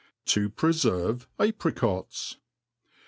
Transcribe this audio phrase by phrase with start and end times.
[0.25, 2.37] To pr^firve Apricots.